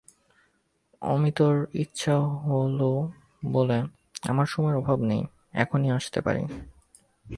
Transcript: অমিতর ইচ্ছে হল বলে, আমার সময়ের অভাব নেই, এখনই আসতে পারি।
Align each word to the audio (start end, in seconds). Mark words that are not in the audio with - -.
অমিতর 1.01 1.65
ইচ্ছে 1.73 2.11
হল 2.11 2.79
বলে, 3.51 3.83
আমার 4.23 4.45
সময়ের 4.45 4.77
অভাব 4.77 4.99
নেই, 5.01 5.23
এখনই 5.53 5.91
আসতে 5.91 6.21
পারি। 6.21 6.43